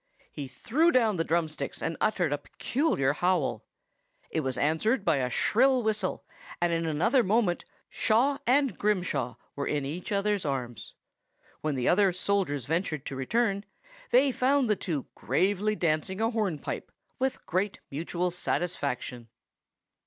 [0.31, 3.63] He threw down the drumsticks and uttered a peculiar howl.
[4.31, 6.25] It was answered by a shrill whistle,
[6.59, 10.95] and in another moment Shaw and Grimshaw were in each other's arms.
[11.59, 13.63] When the other soldiers ventured to return,
[14.09, 19.29] they found the two gravely dancing a hornpipe, with great mutual satisfaction."